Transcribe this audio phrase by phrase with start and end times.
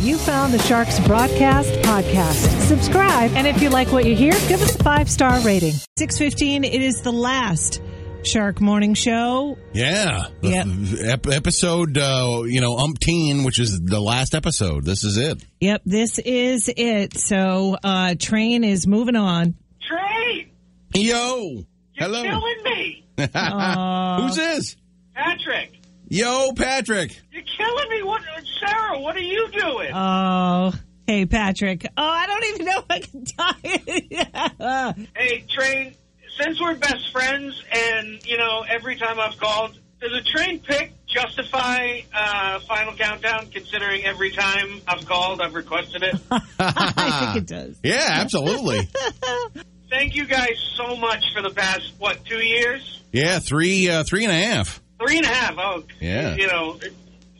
[0.00, 2.60] You found the Sharks Broadcast podcast.
[2.66, 5.74] Subscribe, and if you like what you hear, give us a five star rating.
[5.98, 7.82] 615, it is the last
[8.22, 9.58] Shark Morning Show.
[9.74, 10.24] Yeah.
[10.40, 11.26] The Yep.
[11.26, 14.84] ep- episode, uh, you know, umpteen, which is the last episode.
[14.86, 15.42] This is it.
[15.60, 17.18] Yep, this is it.
[17.18, 19.54] So, uh, train is moving on.
[19.86, 20.50] Trey,
[20.94, 21.50] Yo.
[21.50, 21.64] you're
[21.96, 22.22] Hello.
[22.22, 23.04] killing me.
[23.18, 24.76] Who's this?
[25.14, 25.78] Patrick,
[26.12, 27.16] Yo, Patrick.
[27.30, 28.02] you're killing me.
[28.02, 28.20] What,
[28.58, 29.92] Sarah, what are you doing?
[29.94, 30.72] Oh,
[31.06, 31.86] hey, Patrick.
[31.96, 35.06] Oh, I don't even know if I can talk.
[35.16, 35.94] hey, Train,
[36.40, 40.94] since we're best friends and, you know, every time I've called, does a train pick
[41.06, 46.16] justify uh, Final Countdown considering every time I've called, I've requested it?
[46.58, 47.76] I think it does.
[47.84, 48.88] Yeah, absolutely.
[49.90, 53.00] Thank you guys so much for the past, what, two years?
[53.12, 54.80] yeah, three, uh, three and a half.
[55.00, 55.54] Three and a half.
[55.58, 56.34] Oh, Yeah.
[56.36, 56.78] You know,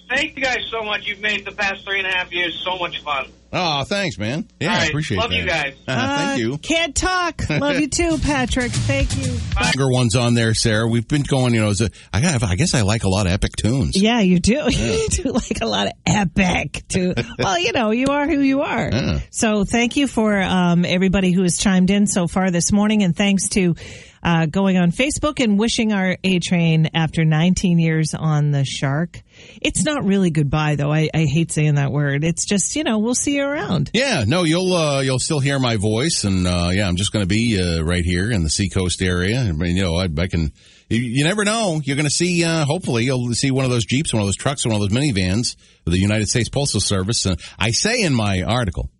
[0.08, 1.06] thank you guys so much.
[1.06, 3.26] You've made the past three and a half years so much fun.
[3.52, 4.46] Oh, thanks, man.
[4.60, 4.88] Yeah, All I right.
[4.90, 5.36] appreciate Love that.
[5.36, 5.74] you guys.
[5.88, 6.58] Uh, Uh, thank you.
[6.58, 7.42] Can't talk.
[7.50, 8.70] Love you too, Patrick.
[8.70, 9.36] Thank you.
[9.60, 10.86] Longer ones on there, Sarah.
[10.86, 13.26] We've been going, you know, as a, I, got, I guess I like a lot
[13.26, 14.00] of epic tunes.
[14.00, 14.68] Yeah, you do.
[14.70, 17.12] You do like a lot of epic too.
[17.40, 18.88] Well, you know, you are who you are.
[18.92, 19.18] Yeah.
[19.30, 23.16] So thank you for um, everybody who has chimed in so far this morning, and
[23.16, 23.74] thanks to
[24.22, 29.22] uh, going on Facebook and wishing our A Train after 19 years on the Shark.
[29.62, 30.92] It's not really goodbye though.
[30.92, 32.24] I, I hate saying that word.
[32.24, 33.90] It's just you know we'll see you around.
[33.94, 37.22] Yeah, no, you'll uh, you'll still hear my voice, and uh, yeah, I'm just going
[37.22, 39.40] to be uh, right here in the Seacoast area.
[39.40, 40.52] I mean, you know, I, I can.
[40.88, 41.80] You, you never know.
[41.82, 42.44] You're going to see.
[42.44, 44.90] Uh, hopefully, you'll see one of those jeeps, one of those trucks, one of those
[44.90, 47.26] minivans of the United States Postal Service.
[47.26, 48.90] And I say in my article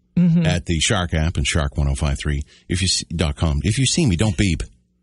[0.45, 3.61] at the Shark app and Shark 1053 if you dot com.
[3.65, 4.63] If you see me, don't beep.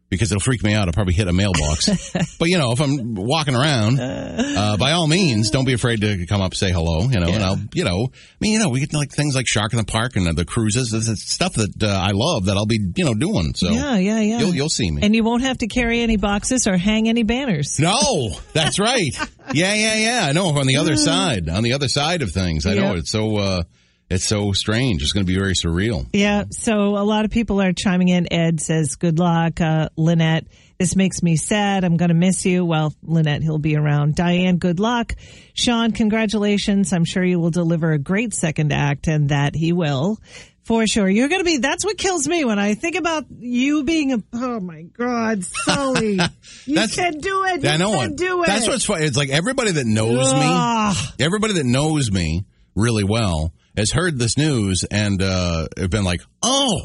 [0.10, 0.88] Because it'll freak me out.
[0.88, 2.14] I'll probably hit a mailbox.
[2.40, 6.26] but you know, if I'm walking around, uh, by all means, don't be afraid to
[6.28, 8.80] come up, say hello, you know, and I'll, you know, I mean, you know, we
[8.80, 10.94] get like things like Shark in the Park and the cruises.
[10.94, 13.54] It's, stuff that uh, I love that I'll be, you know, doing.
[13.54, 14.40] So Yeah, yeah, yeah.
[14.40, 15.02] you'll you'll see me.
[15.04, 17.78] and you won't have to carry any boxes or hang any banners.
[17.80, 19.14] no, that's right.
[19.54, 20.26] Yeah, yeah, yeah.
[20.28, 20.48] I know.
[20.58, 23.00] On the other side, on the other side of things, I know Yeah.
[23.00, 23.64] it's so, uh,
[24.10, 25.02] it's so strange.
[25.02, 26.08] It's going to be very surreal.
[26.14, 28.32] Yeah, so a lot of people are chiming in.
[28.32, 30.48] Ed says, "Good luck, uh, Lynette.
[30.80, 31.84] This makes me sad.
[31.84, 34.16] I'm going to miss you." Well, Lynette, he'll be around.
[34.16, 35.14] Diane, good luck.
[35.54, 36.94] Sean, congratulations.
[36.94, 40.20] I'm sure you will deliver a great second act, and that he will.
[40.64, 41.08] For sure.
[41.08, 44.18] You're going to be, that's what kills me when I think about you being a,
[44.34, 46.20] oh my God, Sully.
[46.66, 47.64] you can do it.
[47.64, 48.48] You I know can do it.
[48.48, 49.06] That's what's funny.
[49.06, 50.94] It's like everybody that knows Ugh.
[50.94, 52.44] me, everybody that knows me
[52.76, 56.82] really well has heard this news and uh, have been like, "Oh,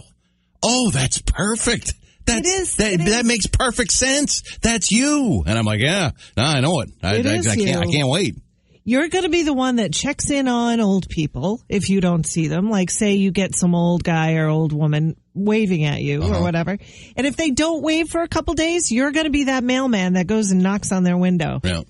[0.62, 1.94] oh, that's perfect.
[2.24, 2.76] That's, It is.
[2.76, 4.42] That, It that makes perfect sense.
[4.62, 6.90] That's you." And I'm like, "Yeah, no, I know it.
[7.02, 7.82] I, It I, is I can't.
[7.82, 8.36] I can't wait."
[8.84, 12.26] You're going to be the one that checks in on old people if you don't
[12.26, 12.68] see them.
[12.68, 16.38] Like, say you get some old guy or old woman waving at you Uh-huh.
[16.38, 16.76] or whatever.
[17.16, 20.14] And if they don't wave for a couple days, you're going to be that mailman
[20.14, 21.60] that goes and knocks on their window.
[21.62, 21.82] Yeah.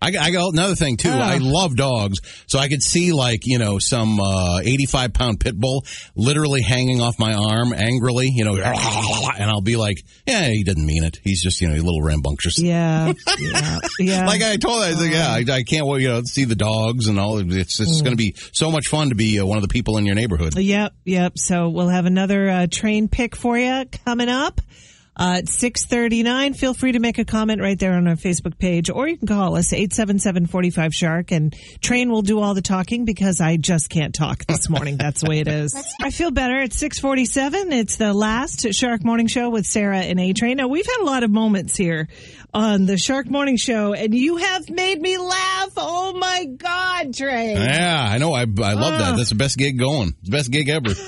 [0.00, 1.10] I, I got another thing too.
[1.10, 5.56] I love dogs, so I could see like you know some uh, eighty-five pound pit
[5.56, 8.54] bull literally hanging off my arm angrily, you know,
[9.38, 11.18] and I'll be like, "Yeah, he didn't mean it.
[11.24, 13.12] He's just you know a little rambunctious." Yeah.
[13.38, 13.78] Yeah.
[13.98, 14.26] yeah.
[14.26, 16.54] Like I told I was like, yeah, I, I can't wait, you know, see the
[16.54, 17.38] dogs and all.
[17.38, 19.98] It's it's going to be so much fun to be uh, one of the people
[19.98, 20.56] in your neighborhood.
[20.56, 21.38] Yep, yep.
[21.38, 24.60] So we'll have another uh, train pick for you coming up
[25.18, 26.54] uh, at six thirty nine.
[26.54, 29.28] Feel free to make a comment right there on our Facebook page, or you can
[29.28, 33.04] call us eight seven seven forty five shark, and Train will do all the talking
[33.04, 34.96] because I just can't talk this morning.
[34.96, 35.74] That's the way it is.
[36.00, 36.66] I feel better
[37.00, 37.72] forty seven.
[37.72, 40.56] It's the last Shark Morning Show with Sarah and A Train.
[40.56, 42.08] Now we've had a lot of moments here
[42.54, 45.70] on the Shark Morning Show, and you have made me laugh.
[45.76, 47.52] Oh my God, Trey!
[47.54, 48.32] Yeah, I know.
[48.32, 48.98] I, I love Ah.
[49.10, 49.16] that.
[49.16, 50.14] That's the best gig going.
[50.22, 50.90] The best gig ever.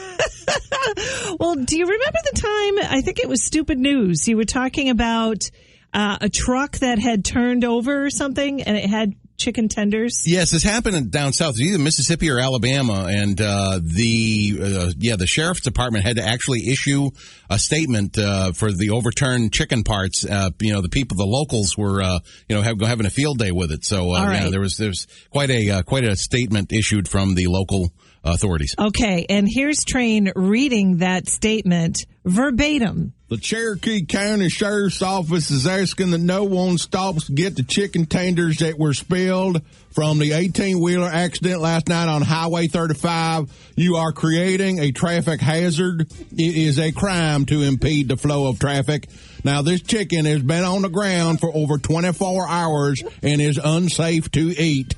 [1.39, 2.91] Well, do you remember the time?
[2.93, 4.27] I think it was Stupid News.
[4.27, 5.49] You were talking about
[5.93, 10.23] uh, a truck that had turned over or something, and it had chicken tenders.
[10.27, 15.27] Yes, this happened down south, either Mississippi or Alabama, and uh, the uh, yeah the
[15.27, 17.11] sheriff's department had to actually issue
[17.49, 20.25] a statement uh, for the overturned chicken parts.
[20.25, 23.39] Uh, you know, the people, the locals were uh, you know have, having a field
[23.39, 23.85] day with it.
[23.85, 27.35] So uh, All yeah, there was there's quite a uh, quite a statement issued from
[27.35, 27.91] the local
[28.25, 28.75] authorities.
[28.79, 33.15] Okay, and here's Train reading that statement verbatim.
[33.29, 38.07] The Cherokee County Sheriff's Office is asking that no one stops to get the chicken
[38.07, 39.63] tenders that were spilled
[39.93, 43.73] from the 18 wheeler accident last night on Highway 35.
[43.77, 46.11] You are creating a traffic hazard.
[46.33, 49.09] It is a crime to impede the flow of traffic.
[49.45, 54.31] Now, this chicken has been on the ground for over 24 hours and is unsafe
[54.33, 54.97] to eat.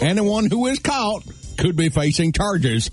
[0.00, 1.22] Anyone who is caught
[1.58, 2.90] could be facing charges.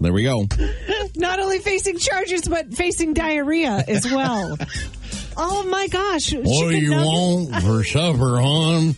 [0.00, 0.46] There we go.
[1.16, 4.58] Not only facing charges, but facing diarrhea as well.
[5.36, 6.34] oh my gosh!
[6.34, 8.96] What do you want for supper, hon?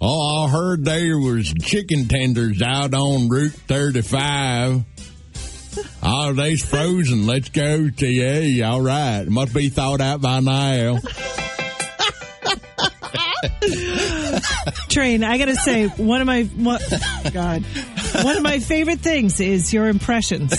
[0.00, 4.84] Oh, I heard there was chicken tenders out on Route 35.
[6.02, 7.26] Oh, they's frozen.
[7.26, 8.64] Let's go to you.
[8.64, 9.26] All right.
[9.26, 10.98] Must be thawed out by now.
[14.88, 16.82] Train, I gotta say, one of my what,
[17.32, 17.64] God,
[18.22, 20.54] one of my favorite things is your impressions.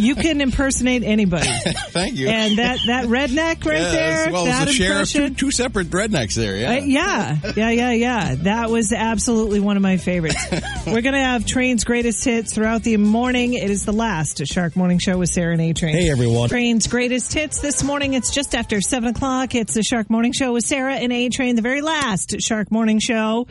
[0.00, 1.48] You can impersonate anybody,
[1.90, 2.28] Thank you.
[2.28, 5.34] and that that redneck right Yeah, there, as well that as the sheriff, two, impression.
[5.36, 6.56] two separate rednecks there.
[6.56, 6.70] Yeah.
[6.70, 8.34] Uh, yeah, yeah, yeah, yeah.
[8.36, 10.36] That was absolutely one of my favorites.
[10.86, 13.54] We're gonna have Train's greatest hits throughout the morning.
[13.54, 15.94] It is the last Shark Morning Show with Sarah and A Train.
[15.94, 16.48] Hey, everyone.
[16.48, 18.14] Train's greatest hits this morning.
[18.14, 19.54] It's just after seven o'clock.
[19.54, 22.98] It's the Shark Morning Show with Sarah and A Train, the very last Shark Morning
[22.98, 23.46] Show.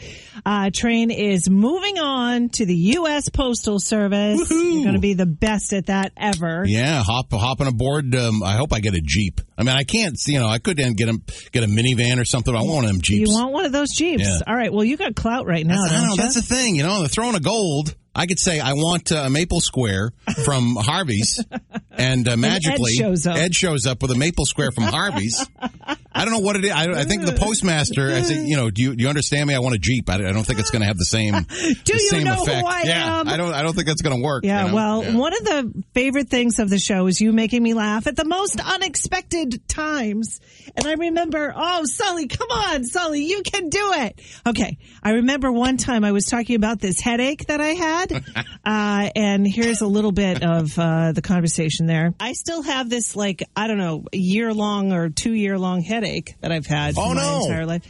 [0.46, 3.30] Uh, Train is moving on to the U.S.
[3.50, 4.48] Postal Service.
[4.51, 6.63] You're going to be the best at that ever.
[6.68, 8.13] Yeah, hop hopping aboard.
[8.13, 9.42] Um, I hope I get a jeep.
[9.57, 10.16] I mean, I can't.
[10.28, 11.19] You know, I could get a
[11.51, 12.56] get a minivan or something.
[12.56, 14.24] I want them You want one of those Jeeps?
[14.24, 14.40] Yeah.
[14.46, 14.72] All right.
[14.72, 16.22] Well, you got clout right now, I don't know, you?
[16.22, 16.75] that's the thing.
[16.75, 17.96] You know, the throne of gold.
[18.13, 20.12] I could say I want uh, a maple square
[20.44, 21.44] from Harvey's,
[21.92, 23.38] and uh, magically shows up.
[23.38, 25.48] Ed shows up with a maple square from Harvey's.
[26.19, 26.71] I don't know what it is.
[26.71, 28.12] I, I think the postmaster.
[28.12, 29.56] I say, you know, do you, do you understand me?
[29.56, 30.10] I want a jeep.
[30.10, 31.33] I, I don't think it's going to have the same.
[31.33, 32.68] Do the you same know who effect.
[32.68, 33.27] I yeah, am?
[33.27, 33.54] I don't.
[33.54, 34.44] I don't think that's going to work.
[34.44, 34.75] Yeah, you know?
[34.75, 35.16] well, Yeah.
[35.16, 38.25] one of the favorite things of the show is you making me laugh at the
[38.25, 40.39] most unexpected times.
[40.75, 44.21] And I remember, oh, Sully, come on, Sully, you can do it.
[44.48, 44.77] Okay.
[45.04, 48.12] I remember one time I was talking about this headache that I had.
[48.66, 52.13] uh, and here's a little bit of uh, the conversation there.
[52.19, 56.36] I still have this, like, I don't know, year long or two year long headache
[56.42, 57.45] that I've had Oh, my no.
[57.45, 57.83] entire life.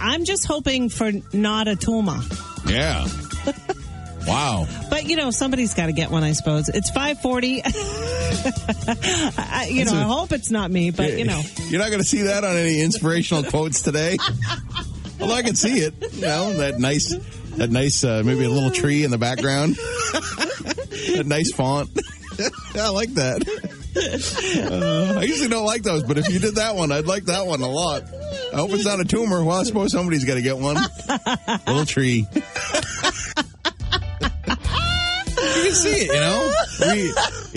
[0.00, 2.20] I'm just hoping for not a tumor.
[2.66, 3.06] yeah.
[4.30, 4.66] wow.
[4.88, 6.24] But you know, somebody's got to get one.
[6.24, 7.62] I suppose it's five forty.
[7.64, 11.88] I, you know, That's a- I hope it's not me, but you know, You're not
[11.90, 14.16] going to see that on any inspirational quotes today.
[15.20, 17.14] Although I can see it, you know, that nice,
[17.56, 21.90] that nice, uh, maybe a little tree in the background, that nice font.
[22.74, 23.46] I like that.
[23.96, 27.46] Uh, I usually don't like those, but if you did that one, I'd like that
[27.46, 28.04] one a lot.
[28.52, 29.44] I hope it's not a tumor.
[29.44, 30.76] Well, I suppose somebody's got to get one.
[31.66, 32.26] little tree.
[35.74, 37.08] See it, you know, Maybe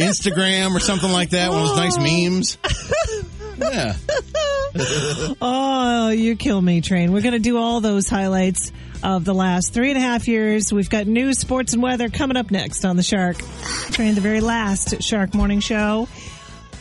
[0.01, 1.51] Instagram or something like that.
[1.51, 2.57] One of those nice memes.
[3.57, 3.95] Yeah.
[5.41, 7.11] oh, you kill me, train.
[7.11, 8.71] We're going to do all those highlights
[9.03, 10.73] of the last three and a half years.
[10.73, 13.37] We've got news, sports, and weather coming up next on the Shark
[13.91, 16.07] Train, the very last Shark Morning Show.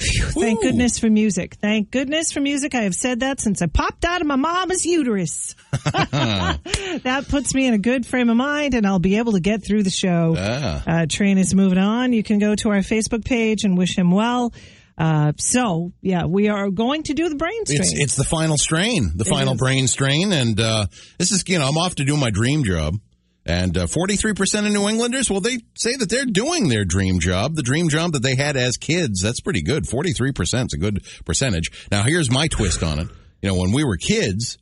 [0.02, 0.62] Phew, thank Ooh.
[0.62, 1.54] goodness for music.
[1.54, 2.74] Thank goodness for music.
[2.74, 5.54] I have said that since I popped out of my mama's uterus.
[5.72, 9.64] that puts me in a good frame of mind, and I'll be able to get
[9.64, 10.34] through the show.
[10.36, 10.82] Ah.
[10.86, 12.12] Uh, Train is moving on.
[12.12, 14.52] You can go to our Facebook page and wish him well.
[14.98, 17.80] Uh, so, yeah, we are going to do the brain strain.
[17.80, 19.58] It's it's the final strain, the final is.
[19.58, 20.86] brain strain, and uh,
[21.18, 22.94] this is you know I'm off to do my dream job,
[23.44, 27.18] and forty three percent of New Englanders, well, they say that they're doing their dream
[27.20, 29.20] job, the dream job that they had as kids.
[29.20, 29.86] That's pretty good.
[29.88, 31.70] Forty three percent is a good percentage.
[31.90, 33.08] Now here's my twist on it.
[33.40, 34.58] You know, when we were kids,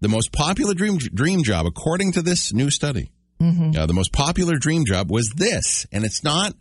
[0.00, 3.10] the most popular dream dream job, according to this new study,
[3.76, 6.54] uh, the most popular dream job was this, and it's not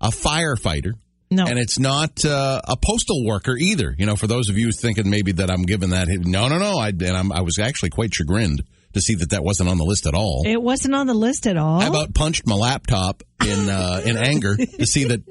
[0.00, 0.92] a firefighter.
[1.30, 1.44] no.
[1.44, 3.94] And it's not uh, a postal worker either.
[3.98, 6.78] You know, for those of you thinking maybe that I'm giving that, no, no, no.
[6.78, 8.62] I, and I'm, I was actually quite chagrined
[8.94, 10.42] to see that that wasn't on the list at all.
[10.46, 11.80] It wasn't on the list at all.
[11.80, 15.22] I about punched my laptop in uh, in anger to see that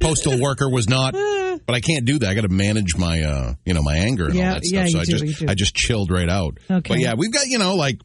[0.00, 1.14] postal worker was not.
[1.14, 2.28] But I can't do that.
[2.28, 4.84] I got to manage my uh, you know my anger and Yeah, all that stuff.
[4.84, 5.48] yeah, so I do, just.
[5.48, 6.58] I just chilled right out.
[6.70, 6.88] Okay.
[6.88, 8.00] But yeah, we've got you know like.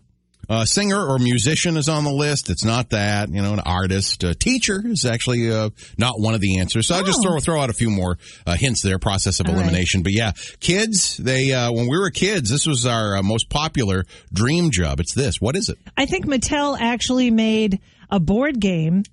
[0.51, 2.49] Uh, singer or musician is on the list.
[2.49, 4.21] It's not that, you know, an artist.
[4.23, 6.87] Uh, teacher is actually uh, not one of the answers.
[6.87, 7.23] So I'll just Oh.
[7.23, 8.99] throw throw out a few more uh, hints there.
[8.99, 9.61] Process of All right.
[9.61, 10.03] elimination.
[10.03, 11.15] But yeah, kids.
[11.15, 14.99] They uh, when we were kids, this was our uh, most popular dream job.
[14.99, 15.39] It's this.
[15.39, 15.77] What is it?
[15.95, 17.79] I think Mattel actually made
[18.09, 19.03] a board game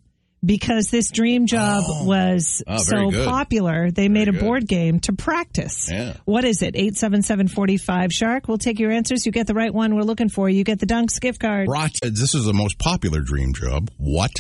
[0.44, 2.04] because this dream job oh.
[2.04, 3.28] was Oh, so good.
[3.28, 3.90] popular.
[3.90, 4.40] They made a good.
[4.40, 5.90] board game to practice.
[5.90, 6.14] Yeah.
[6.24, 6.74] What is it?
[6.74, 8.48] 877-45 Shark.
[8.48, 9.26] We'll take your answers.
[9.26, 10.48] You get the right one we're looking for.
[10.48, 11.66] You get the Dunks gift card.
[11.66, 11.96] Brought.
[12.02, 13.90] Uh, this is the most popular dream job.
[13.96, 14.32] What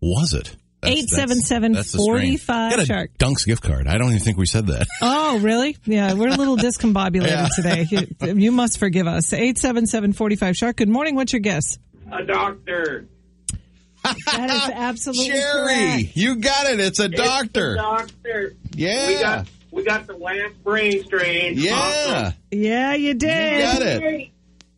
[0.00, 0.56] was it?
[0.84, 3.10] 877 that's the 45 a shark.
[3.16, 3.86] Dunks gift card.
[3.86, 4.86] I don't even think we said that.
[5.00, 5.76] Oh, really?
[5.84, 7.48] Yeah, we're a little discombobulated Yeah.
[7.54, 7.86] today.
[7.88, 9.30] You, you must forgive us.
[9.30, 10.76] 877-45 Shark.
[10.76, 11.14] Good morning.
[11.14, 11.78] What's your guess?
[12.10, 13.06] A doctor.
[14.04, 15.62] That is absolutely Jerry,
[16.02, 16.16] correct.
[16.16, 16.80] you got it.
[16.80, 17.74] It's a It's doctor.
[17.76, 18.54] doctor.
[18.74, 19.06] Yeah.
[19.08, 21.54] We got we got the last brain strain.
[21.56, 21.74] Yeah.
[21.74, 22.34] Awesome.
[22.50, 23.52] Yeah, you did.
[23.56, 24.28] You got it.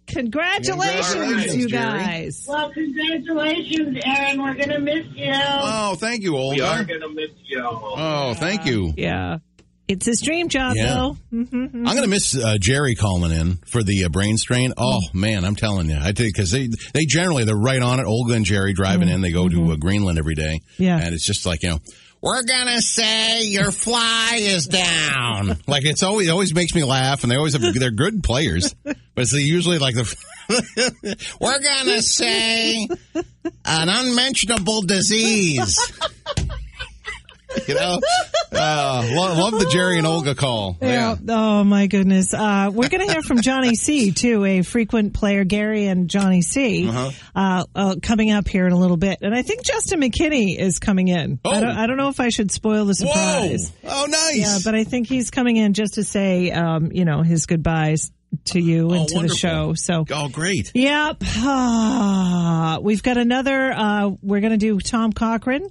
[0.07, 1.99] Congratulations, Congratulations, you Jerry.
[2.05, 2.45] guys.
[2.47, 4.43] Well, congratulations, Aaron.
[4.43, 5.33] We're going to miss you.
[5.35, 7.63] Oh, thank you, We are going to miss you.
[7.65, 8.93] Oh, thank you.
[8.97, 9.39] Yeah.
[9.87, 10.95] It's his dream job, Yeah.
[10.95, 11.17] though.
[11.33, 11.71] Mhm.
[11.75, 14.73] I'm going to miss uh, Jerry calling in for the uh, brain strain.
[14.79, 18.07] Oh man, I'm telling you, I think because they they generally they're right on it.
[18.07, 20.61] Olga and Jerry driving in, they go to uh, Greenland every day.
[20.79, 20.99] Yeah.
[20.99, 21.79] and it's just like you know.
[22.23, 25.59] We're gonna say your fly is down.
[25.67, 28.75] Like it's always it always makes me laugh, and they always have they're good players,
[28.83, 32.89] but it's usually like the we're gonna say
[33.67, 35.79] an unmentionable disease.
[37.69, 38.01] You know,
[38.57, 40.77] uh, lo- love the Jerry and Olga call.
[40.81, 41.17] Yeah.
[41.29, 42.33] Oh my goodness.
[42.35, 46.43] Uh, we're going to hear from Johnny C too, a frequent player, Gary and Johnny
[46.43, 47.11] C, Uh-huh.
[47.35, 49.19] uh, uh, coming up here in a little bit.
[49.23, 51.41] And I think Juston McKinney is coming in.
[51.45, 51.61] I, Oh.
[51.61, 53.13] don't, I don't know if I should spoil the Whoa!
[53.13, 53.73] surprise.
[53.85, 54.37] Oh, nice.
[54.37, 58.11] Yeah, but I think he's coming in just to say, um, you know, his goodbyes
[58.47, 59.75] to you and Oh, to the show.
[59.75, 60.05] So.
[60.11, 60.73] oh, great.
[60.75, 61.23] Yep.
[61.37, 65.69] Ah, we've got another, uh, we're going to do Tom Cochran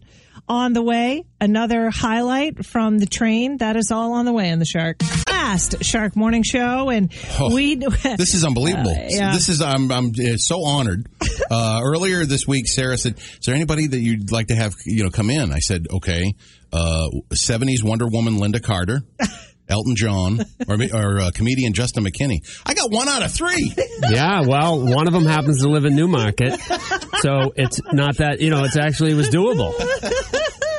[0.48, 1.24] on the way.
[1.40, 3.58] Another highlight from the train.
[3.58, 5.02] That is all on the way in the Shark.
[5.30, 6.90] Last Shark Morning Show.
[6.90, 7.76] And Oh, we,
[8.18, 8.92] This is unbelievable.
[8.92, 9.34] Uh, yeah.
[9.34, 11.08] This is I'm I'm uh, so honored.
[11.50, 15.04] Uh, earlier this week, Sarah said, "Is there anybody that you'd like to have you
[15.04, 16.36] know come in?" I said, "Okay."
[16.72, 19.02] Uh, 70s Wonder Woman Lynda Carter,
[19.70, 22.40] Elton John, or or uh, comedian Juston McKinney.
[22.66, 23.74] I got one out of three.
[24.10, 26.60] Yeah, well, one of them happens to live in Newmarket,
[27.22, 28.64] so it's not that you know.
[28.66, 29.74] It's actually it was doable.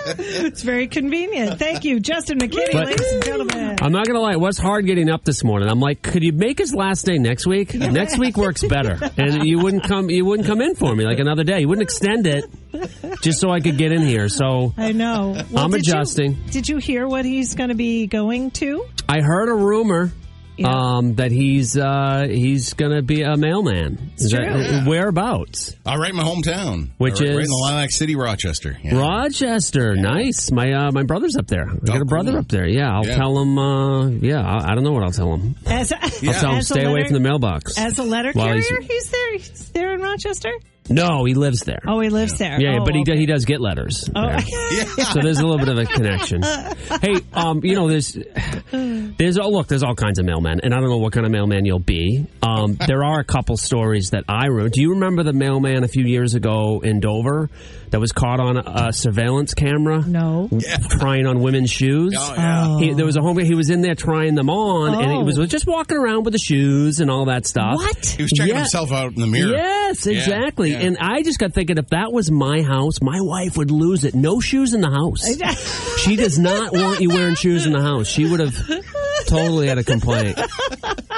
[0.06, 1.58] it's very convenient.
[1.58, 3.76] Thank you, Juston McKinney, But- ladies and gentlemen.
[3.80, 5.68] I'm not gonna lie, it was hard getting up this morning.
[5.68, 7.74] I'm like, could you make his last day next week?
[7.74, 10.10] Next week works better, and you wouldn't come.
[10.10, 11.60] You wouldn't come in for me like another day.
[11.60, 12.44] You wouldn't extend it
[13.24, 14.28] just so I could get in here.
[14.28, 15.34] So I know.
[15.56, 16.34] I'm did you- adjusting.
[16.50, 18.86] did you hear what he's going to be going to?
[19.08, 20.12] I heard a rumor.
[20.56, 20.68] Yeah.
[20.68, 24.12] Um, that he's uh, he's gonna be a mailman.
[24.18, 24.88] Is that- true.
[24.88, 25.74] whereabouts?
[25.84, 28.78] All right, my hometown, Which right, right is- in the Lilac City, Rochester.
[28.80, 28.96] Yeah.
[28.96, 30.52] Rochester, nice.
[30.52, 31.68] My uh, my brother's up there.
[31.68, 32.40] I got a brother cool.
[32.42, 32.68] up there.
[32.68, 33.16] Yeah, I'll Yeah.
[33.16, 33.58] tell him.
[33.58, 35.56] Uh, yeah, I, I don't know what I'll tell him.
[35.66, 37.76] As a, I'll tell him as a stay away from the mailbox.
[37.76, 39.32] As a letter carrier, he's- he's, there.
[39.32, 40.52] He's there in Rochester.
[40.88, 41.80] No, he lives there.
[41.86, 42.60] Oh, he lives there.
[42.60, 43.12] yeah, Oh, but he okay.
[43.14, 44.08] do- he does get letters.
[44.14, 44.26] Oh.
[44.26, 44.40] there.
[44.74, 44.84] Yeah.
[45.04, 46.42] So there's a little bit of a connection.
[47.02, 48.16] hey, um, you know, there's
[48.70, 51.32] there's oh look, there's all kinds of mailmen, and I don't know what kind of
[51.32, 52.26] mailman you'll be.
[52.42, 54.72] Um, there are a couple stories that I wrote.
[54.72, 57.50] Do you remember the mailman a few years ago in Dover
[57.94, 60.02] that was caught on a, a surveillance camera?
[60.04, 60.48] No.
[60.90, 62.12] trying on women's shoes.
[62.18, 62.78] Oh, yeah.
[62.80, 63.38] He, there was a home.
[63.38, 65.22] He was in there trying them on, and he Oh.
[65.22, 67.76] was just walking around with the shoes and all that stuff.
[67.76, 68.04] What?
[68.04, 68.60] He was checking Yeah.
[68.62, 69.52] himself out in the mirror.
[69.52, 70.72] Yes, Yeah, exactly.
[70.72, 70.78] yeah.
[70.80, 74.14] And I just got thinking, if that was my house, my wife would lose it.
[74.16, 75.24] No shoes in the house.
[76.02, 78.08] she does not want you wearing shoes in the house.
[78.08, 78.56] She would have
[79.24, 80.38] totally had a complaint.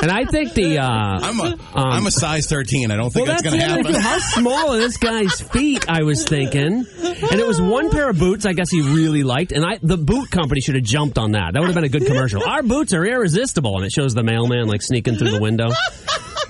[0.03, 0.79] And I think the.
[0.79, 2.91] Uh, I'm a am a size 13.
[2.91, 3.93] I don't think well, that's, that's going to happen.
[3.93, 4.03] thing.
[4.03, 5.87] How small are this guy's feet?
[5.89, 8.47] I was thinking, and it was one pair of boots.
[8.47, 11.55] I guess he really liked, and I the boot company should have jumped on that.
[11.55, 12.43] That would have been a good commercial.
[12.45, 15.69] Our boots are irresistible, and it shows the mailman like sneaking through the window.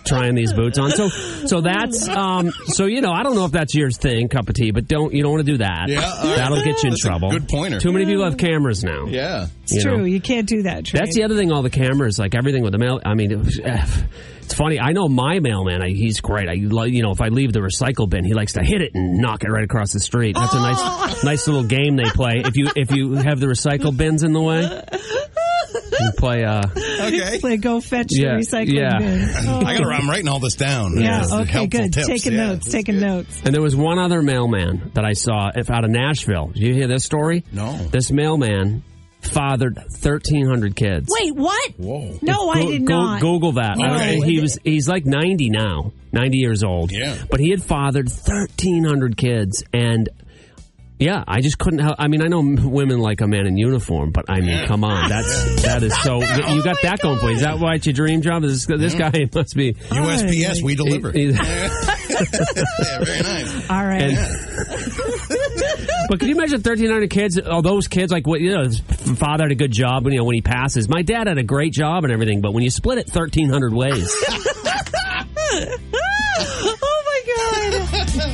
[0.07, 3.53] Trying these boots on, so so that's um so you know I don't know if
[3.53, 5.89] that's your thing, cup of tea, but don't you don't want to do that.
[5.89, 6.37] Yeah, all right.
[6.37, 7.31] that'll get you in That's a trouble.
[7.31, 7.81] good pointer.
[7.81, 9.07] Too many people have cameras now.
[9.07, 9.47] Yeah.
[9.63, 9.97] It's you know.
[9.97, 10.05] true.
[10.05, 10.85] You can't do that.
[10.85, 11.01] Trey.
[11.01, 11.51] That's the other thing.
[11.51, 13.01] All the cameras, like everything with the mail.
[13.05, 13.61] I mean, it was,
[14.43, 14.79] it's funny.
[14.79, 15.83] I know my mailman.
[15.83, 16.49] I, he's great.
[16.49, 19.19] I, you know, if I leave the recycle bin, he likes to hit it and
[19.19, 20.37] knock it right across the street.
[20.37, 22.43] That's a nice, nice little game they play.
[22.45, 24.63] If you if you have the recycle bins in the way,
[25.93, 26.45] you play.
[26.45, 26.63] Uh,
[27.07, 27.39] Okay.
[27.41, 28.99] Play go fetch Yeah, the recycling yeah.
[28.99, 29.29] bin.
[29.49, 29.59] Oh.
[29.65, 30.97] I gotta, I'm writing all this down.
[30.99, 31.19] Yeah.
[31.19, 31.67] This is Okay.
[31.67, 31.93] Good.
[31.93, 32.07] tips.
[32.07, 32.65] Taking Yeah, notes.
[32.65, 33.03] this Taking good.
[33.07, 33.43] notes.
[33.45, 36.49] and there was one other mailman that I saw if out of Nashville.
[36.49, 37.45] Did you hear this story?
[37.53, 37.73] No.
[37.91, 38.83] This mailman
[39.21, 41.09] fathered thirteen hundred kids.
[41.21, 41.35] Wait.
[41.35, 41.73] What?
[41.79, 42.19] Whoa.
[42.23, 43.21] No, I Go- did go- not.
[43.21, 43.77] Google that.
[43.83, 44.21] I Okay.
[44.21, 46.91] he was he's like 90 now, 90 years old.
[46.93, 47.17] Yeah.
[47.31, 50.09] But he had fathered 1,300 kids, and
[50.99, 51.97] yeah, I just couldn't help.
[51.99, 55.09] I mean, I know women like a man in uniform, but I mean, come on,
[55.09, 56.17] that's that is so.
[56.21, 57.37] You got that going for you.
[57.37, 58.43] Is that why it's your dream job?
[58.43, 59.75] This this guy must be.
[59.75, 61.13] USPS, we deliver.
[61.13, 63.71] he- he- yeah, very nice.
[63.71, 64.03] All right.
[64.03, 64.17] and,
[66.09, 67.39] but can you imagine 1,300 kids?
[67.39, 68.81] All those kids, like what you know, his
[69.19, 70.05] father had a good job.
[70.05, 72.41] when You know, when he passes, my dad had a great job and everything.
[72.41, 75.27] But when you split it 1,300 ways, oh my God.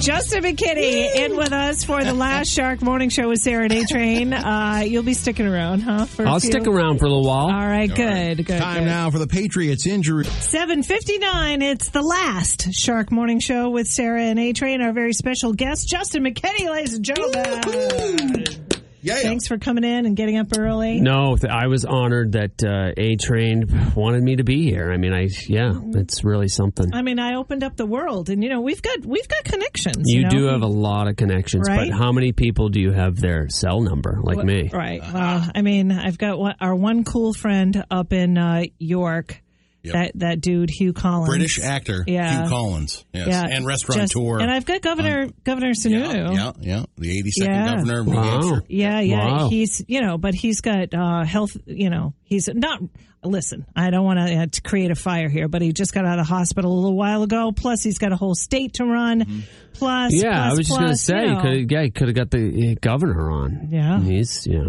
[0.02, 3.84] Juston McKinney in with us for the last Shark Morning Show with Sarah and A
[3.84, 4.32] Train.
[4.52, 6.04] Uh, you'll be sticking around, huh?
[6.04, 6.50] For a I'll few?
[6.50, 7.46] stick around for a little while.
[7.46, 8.58] All right, good, good.
[8.58, 8.86] Time good.
[8.86, 10.24] now for the Patriots injury.
[10.24, 11.62] 759.
[11.62, 15.88] It's the last Shark Morning Show with Sarah and A Train, our very special guest,
[15.88, 18.61] Juston McKinney, ladies and gentlemen.
[19.02, 19.22] Yeah, yeah.
[19.22, 21.00] Thanks for coming in and getting up early.
[21.00, 23.66] No, th- I was honored that uh, A Train
[23.96, 24.92] wanted me to be here.
[24.92, 26.94] I mean, I yeah, it's really something.
[26.94, 30.04] I mean, I opened up the world, and you know, we've got we've got connections.
[30.06, 30.30] You know?
[30.30, 31.90] do have a lot of connections, Right?
[31.90, 34.70] but how many people do you have their cell number like me?
[34.72, 35.00] Right.
[35.02, 39.42] Well, I mean, I've got one, our one cool friend up in uh, York.
[39.84, 39.92] Yep.
[39.94, 42.42] That that dude Hugh Collins, British actor Yeah.
[42.44, 43.04] Hugh Collins.
[43.12, 43.26] Yes.
[43.28, 44.38] yeah, And just- restaurateur.
[44.40, 46.14] and I've got Governor Governor Sununu.
[46.14, 46.84] yeah, yeah, yeah.
[46.98, 47.74] The 82nd Yeah.
[47.74, 48.22] governor of New Wow.
[48.40, 48.64] Hampshire.
[48.68, 49.16] Yeah, yeah.
[49.26, 49.48] Wow.
[49.48, 52.80] He's, you know, but he's got uh, health, you know, he's not,
[53.24, 56.04] listen, I don't want to, uh, to create a fire here, but he just got
[56.04, 57.52] out of hospital a little while ago.
[57.52, 59.44] Plus, he's got a whole state to run.
[59.74, 61.40] Plus, Yeah, I was just going to say, you know.
[61.40, 63.68] could yeah, you could have got the uh, governor on.
[63.70, 64.00] Yeah.
[64.00, 64.64] he's yeah.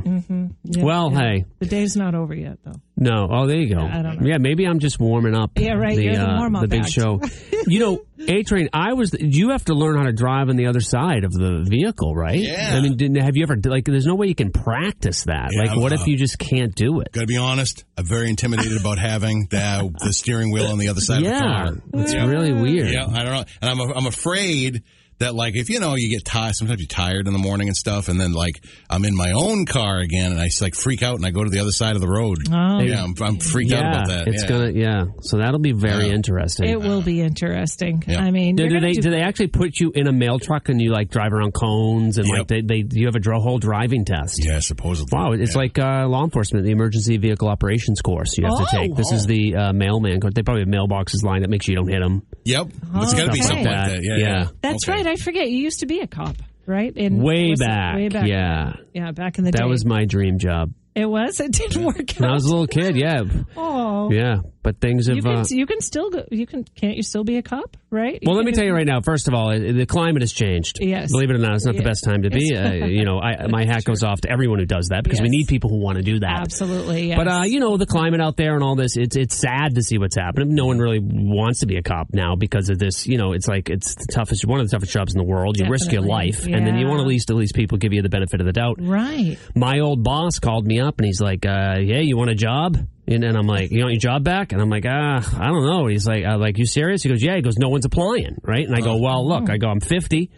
[0.64, 1.20] Yeah, well, yeah.
[1.20, 2.74] hey, The day's not over yet, though.
[2.96, 3.28] no.
[3.30, 3.82] Oh, there you go.
[3.82, 4.28] I don't know.
[4.28, 5.52] Yeah, maybe I'm just warming up.
[5.58, 7.20] Yeah, right, The, you're the uh, the big show.
[7.68, 8.70] you know, A Train.
[8.74, 9.13] I was.
[9.20, 12.39] You have to learn how to drive on the other side of the vehicle, right?
[12.39, 12.75] Yeah.
[12.77, 13.86] I mean, didn't, have you ever like?
[13.86, 15.50] There's no way you can practice that.
[15.51, 17.12] Yeah, like, what uh, if you just can't do it?
[17.12, 21.01] Gotta be honest, I'm very intimidated about having the, the steering wheel on the other
[21.01, 22.01] side Yeah, of the car.
[22.01, 22.89] it's really weird.
[22.89, 23.44] Yeah, I don't know.
[23.62, 24.84] And I'm, I'm afraid
[25.24, 27.75] that, like, if you know, you get tired, sometimes you're tired in the morning and
[27.75, 31.15] stuff, and then, like, I'm in my own car again, and I, like, freak out
[31.15, 32.38] and I go to the other side of the road.
[32.51, 32.80] Oh.
[32.82, 34.27] Yeah, I'm, I'm freaked out about that.
[34.27, 34.50] It's yeah.
[34.50, 34.72] gonna.
[34.72, 36.13] Yeah, so that'll be very Yeah.
[36.13, 36.70] interesting.
[36.70, 38.03] It will be interesting.
[38.08, 38.22] Yeah.
[38.22, 40.70] I mean, do, do they do- do they actually put you in a mail truck
[40.70, 43.60] and you like drive around cones and like they, they you have a dr- whole
[43.60, 44.44] driving test?
[44.44, 45.10] Yeah, supposedly.
[45.18, 45.58] Wow, it's Yeah.
[45.62, 48.82] like uh, law enforcement, the emergency vehicle operations course you have to Oh.
[48.82, 48.96] take.
[48.96, 50.34] This is the uh, mailman course.
[50.36, 52.24] They probably have mailboxes lined that makes sure you don't hit them.
[52.46, 52.68] Yep.
[52.96, 54.03] It's got to be something like that.
[54.03, 54.24] Yeah, yeah.
[54.24, 54.48] Yeah.
[54.62, 54.98] That's Okay.
[55.03, 55.08] right.
[55.13, 55.50] I forget.
[55.50, 56.96] You used to be a cop, right?
[56.96, 58.27] In, Way back, Way back.
[58.27, 58.74] yeah.
[58.93, 59.60] Yeah, back in the day.
[59.60, 60.72] That was my dream job.
[60.96, 61.40] It was.
[61.40, 62.20] It didn't work out.
[62.20, 63.24] When I was a little kid, yeah.
[63.58, 64.12] Oh.
[64.12, 64.38] Yeah.
[64.62, 65.18] But things have.
[65.18, 66.24] You can, uh, you can still go.
[66.32, 66.64] You can.
[66.64, 67.76] Can't you still be a cop?
[67.90, 68.20] Right.
[68.26, 69.02] well, let me tell you right now.
[69.02, 70.78] First of all, the climate has changed.
[70.80, 71.12] Yes.
[71.12, 72.56] Believe it or not, it's not the best time to be.
[72.56, 75.28] Uh, you know, I, my hat goes off to everyone who does that because we
[75.28, 76.40] need people who want to do that.
[76.42, 77.10] Absolutely.
[77.10, 77.18] Yes.
[77.18, 78.96] But uh, you know the climate out there and all this.
[78.96, 80.56] It's it's sad to see what's happening.
[80.56, 83.06] No one really wants to be a cop now because of this.
[83.06, 85.58] You know, it's like it's the toughest, one of the toughest jobs in the world.
[85.58, 86.32] You risk your Definitely.
[86.32, 88.46] life, and then you want at least at least people give you the benefit of
[88.48, 88.78] the doubt.
[88.80, 89.38] right.
[89.56, 92.78] My old boss called me up and he's like, uh, "Yeah, you want a job?"
[93.08, 95.65] And then I'm like, "You want your job back?" And I'm like, "Ah, I don't
[95.65, 98.38] know." He's like, uh, "Like you serious?" He goes, "Yeah." He goes, "No one's applying,
[98.43, 100.30] right?" And I go, "Well, look, I go, I'm 50.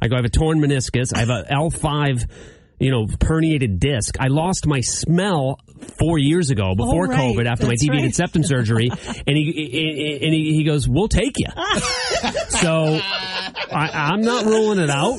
[0.00, 1.14] I go, I have a torn meniscus.
[1.14, 2.28] I have a L5."
[2.80, 4.14] You know, herniated disc.
[4.20, 5.58] I lost my smell
[5.98, 7.18] four years ago before Oh, right.
[7.18, 8.14] COVID after my That's deviated right.
[8.14, 8.88] septum surgery,
[9.26, 11.46] and he and he, he goes, "We'll take you."
[12.50, 13.00] so
[13.72, 15.18] I, I'm not ruling it out.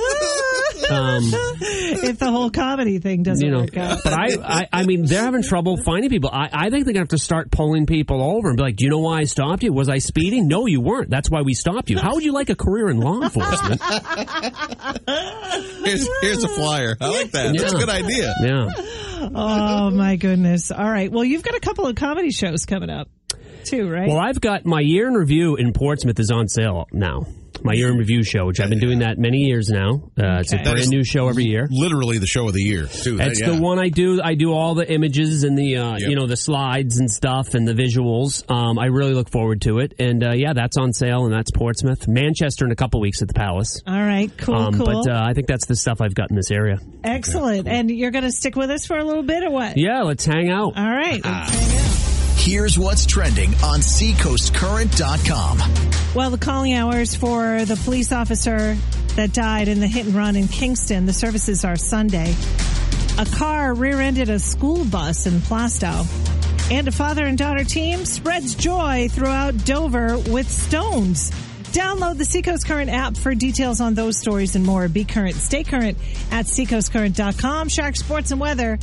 [0.89, 4.00] Um, if the whole comedy thing doesn't you know, work out.
[4.04, 6.32] but I, I, I mean, they're having trouble finding people.
[6.34, 8.86] I, I think they're gonna have to start pulling people over and be like, "Do
[8.86, 9.72] you know why I stopped you?
[9.72, 10.48] Was I speeding?
[10.48, 11.10] No, you weren't.
[11.12, 12.00] That's why we stopped you.
[12.00, 13.82] How would you like a career in law enforcement?
[15.86, 16.96] Here's, here's a flyer.
[17.00, 17.56] I like that.
[17.58, 18.34] That's a good idea.
[18.42, 18.70] Yeah,
[19.36, 20.72] oh my goodness.
[20.72, 21.12] All right.
[21.12, 23.10] Well, you've got a couple of comedy shows coming up
[23.65, 24.08] too, right?
[24.08, 27.26] Well, I've got my year in review in Portsmouth is on sale now.
[27.63, 30.04] My year in review show, which I've been doing that many years now.
[30.17, 30.72] Uh, It's a Okay.
[30.72, 31.67] brand new show every year.
[31.69, 33.17] Literally the show of the year, too.
[33.17, 33.52] That- It's yeah.
[33.52, 34.22] the one I do.
[34.24, 36.10] I do all the images and the uh, Yep.
[36.10, 38.50] you know the slides and stuff and the visuals.
[38.50, 39.93] Um, I really look forward to it.
[40.00, 43.28] And uh, yeah, that's on sale and that's Portsmouth, Manchester in a couple weeks at
[43.28, 43.82] the Palace.
[43.86, 44.32] All right.
[44.38, 44.56] Cool.
[44.56, 44.86] Um, cool.
[44.86, 46.78] But uh, I think that's the stuff I've got in this area.
[47.04, 47.67] Excellent.
[47.67, 49.78] And you're going to stick with us for a little bit or what?
[49.78, 50.74] Yeah, let's hang out.
[50.78, 51.22] All right.
[52.50, 55.60] Here's what's trending on seacoastcurrent.com.
[56.16, 58.76] Well, the calling hours for the police officer
[59.16, 62.36] that died in the hit and run in Kingston, the services are Sunday.
[63.20, 66.08] A car rear-ended a school bus in Plaistow.
[66.72, 71.30] And a father and daughter team spreads joy throughout Dover with stones.
[71.66, 74.88] Download the Seacoast Current app for details on those stories and more.
[74.88, 75.36] Be current.
[75.36, 76.00] Stay current
[76.32, 77.70] at seacoastcurrent.com.
[77.70, 78.80] Shark Sports and Weather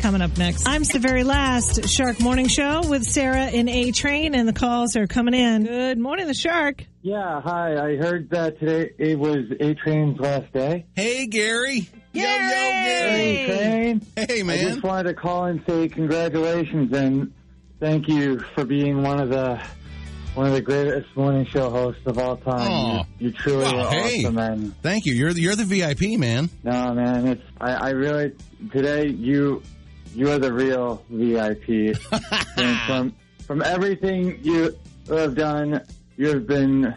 [0.00, 0.66] coming up next.
[0.68, 4.96] I'm the very last Shark Morning Show with Sarah in A Train, and the calls
[4.96, 5.64] are coming in.
[5.64, 6.84] Good morning, the Shark.
[7.02, 7.74] Yeah, hi.
[7.74, 10.86] I heard that today it was A Train's last day.
[10.94, 11.88] Hey, Gary.
[12.12, 13.56] Yo, yo, Hey, Gary.
[13.56, 14.06] Train.
[14.28, 14.58] Hey, man.
[14.58, 17.32] I just wanted to call and say congratulations and
[17.78, 19.62] thank you for being one of the
[20.34, 23.04] one of the greatest morning show hosts of all time.
[23.18, 24.20] You, you truly Well, are hey.
[24.24, 25.12] awesome, and Thank you.
[25.12, 26.48] You're the, you're the VIP, man.
[26.62, 28.32] no, man, it's I, I really
[28.72, 29.62] today you
[30.14, 31.68] you are the real VIP.
[32.56, 33.14] and from
[33.46, 34.76] from everything you
[35.08, 35.80] have done,
[36.16, 36.94] you have been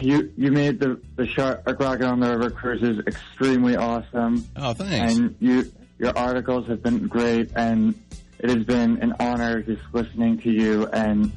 [0.00, 5.14] you you made the the Shark Rocket on the River cruises extremely awesome, Oh, thanks.
[5.16, 7.94] and you your articles have been great, and
[8.38, 11.30] it has been an honor just listening to you and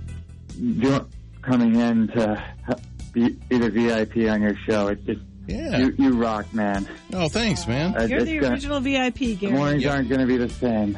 [0.58, 1.08] you
[1.44, 2.44] coming in to
[3.14, 4.88] be, be the VIP on your show.
[4.88, 5.78] It's just Yeah.
[5.78, 6.88] You, you rock, man.
[7.14, 7.96] Oh, thanks, man.
[7.96, 9.54] Uh, You're it's the gonna- original VIP, the Gary.
[9.54, 10.98] mornings aren't going to be the same.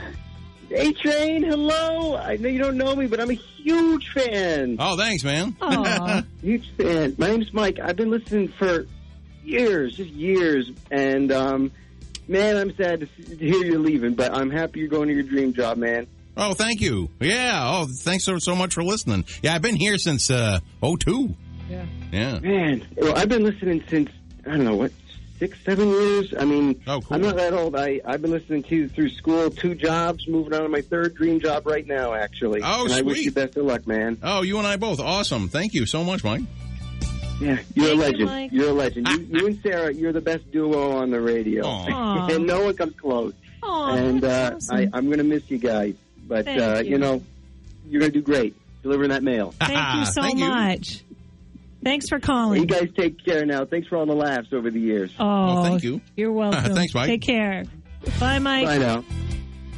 [0.71, 2.15] A Train, hello.
[2.17, 4.75] I know you don't know me, but I'm a huge fan.
[4.79, 5.55] Oh, thanks, man.
[5.61, 6.23] Aw.
[6.41, 7.15] Huge fan.
[7.17, 7.79] My name's Mike.
[7.79, 8.85] I've been listening for
[9.45, 11.71] years, just years, and um,
[12.27, 15.13] man, I'm sad to s- to hear you're leaving, but I'm happy you're going to
[15.13, 16.05] your dream job, man.
[16.35, 17.09] Oh, thank you.
[17.21, 17.61] Yeah.
[17.63, 19.23] Oh, thanks so, so much for listening.
[19.41, 21.33] Yeah, I've been here since uh, 02.
[21.69, 21.85] Yeah.
[22.11, 22.39] Yeah.
[22.39, 24.09] Man, well, I've been listening since
[24.47, 24.91] I don't know what
[25.39, 26.33] six, seven years.
[26.37, 27.15] I mean, Oh, cool.
[27.15, 27.75] I'm not that old.
[27.75, 31.15] I I've been listening to you through school, two jobs, moving on to my third
[31.15, 32.61] dream job right now, actually.
[32.63, 33.25] Oh, and I wish sweet.
[33.25, 34.17] you best of luck, man.
[34.23, 34.99] Oh, you and I both.
[34.99, 35.49] Awesome.
[35.49, 36.43] Thank you so much, Mike.
[37.39, 38.25] Yeah, you're Thank a legend.
[38.25, 38.51] Mike.
[38.51, 39.07] You, are a legend.
[39.07, 42.27] You, you and Sarah, you're the best duo on the radio, Aw.
[42.31, 43.33] and no one comes close.
[43.61, 44.75] Aw, and uh, awesome.
[44.75, 45.93] I, I'm going to miss you guys,
[46.27, 46.91] but uh, you.
[46.91, 47.21] you know,
[47.87, 49.53] you're going to do great delivering that mail.
[49.59, 50.45] Thank you so Thank you.
[51.77, 51.83] Much.
[51.83, 52.61] Thanks for calling.
[52.61, 53.65] You guys take care now.
[53.65, 55.11] Thanks for all the laughs over the years.
[55.19, 56.01] Oh, Oh, thank you.
[56.15, 56.73] You're welcome.
[56.75, 57.07] Thanks, Mike.
[57.07, 57.63] Take care.
[58.19, 58.65] Bye, Mike.
[58.65, 59.03] Bye now.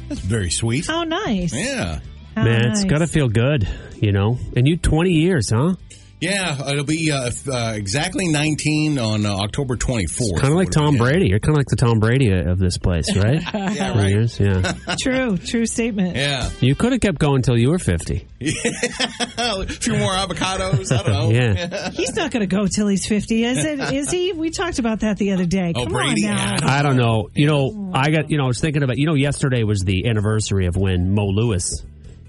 [0.08, 0.86] That's very sweet.
[0.86, 1.52] How nice.
[1.54, 2.00] Yeah.
[2.36, 2.90] How Man, it's nice.
[2.90, 3.68] got to feel good,
[4.00, 4.38] you know.
[4.56, 5.74] And you 20 years, huh?
[6.20, 10.38] Yeah, it'll be uh, uh, exactly 19 on uh, October 24th.
[10.38, 11.28] Kind of like Tom Brady.
[11.28, 13.40] You're kind of like the Tom Brady of this place, right?
[13.70, 14.08] Yeah, right.
[14.10, 14.74] years, yeah.
[15.00, 16.16] True, true statement.
[16.16, 16.50] Yeah.
[16.60, 18.26] You could have kept going until you were 50.
[18.40, 20.92] a few more avocados.
[20.92, 21.30] I don't know.
[21.30, 21.90] Yeah.
[21.90, 23.80] He's not going to go till he's 50, is it?
[23.92, 24.32] Is he?
[24.32, 25.72] We talked about that the other day.
[25.76, 26.58] Oh, Come Brady, on now.
[26.62, 27.28] I don't know.
[27.34, 30.08] You know, I got, you know, I was thinking about, you know, yesterday was the
[30.08, 31.82] anniversary of when Mo Lewis